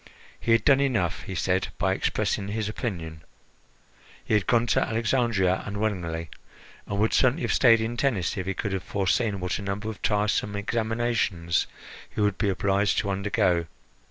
He 0.39 0.51
had 0.51 0.65
done 0.65 0.79
enough, 0.81 1.21
he 1.21 1.35
said, 1.35 1.67
by 1.77 1.93
expressing 1.93 2.47
his 2.47 2.67
opinion. 2.67 3.21
He 4.25 4.33
had 4.33 4.47
gone 4.47 4.65
to 4.73 4.81
Alexandria 4.81 5.61
unwillingly, 5.63 6.31
and 6.87 6.97
would 6.97 7.13
certainly 7.13 7.43
have 7.43 7.53
stayed 7.53 7.79
in 7.79 7.97
Tennis 7.97 8.35
if 8.35 8.47
he 8.47 8.55
could 8.55 8.73
have 8.73 8.81
foreseen 8.81 9.39
what 9.39 9.59
a 9.59 9.61
number 9.61 9.89
of 9.91 10.01
tiresome 10.01 10.55
examinations 10.55 11.67
he 12.09 12.19
would 12.19 12.39
be 12.39 12.49
obliged 12.49 12.97
to 12.97 13.11
undergo. 13.11 13.67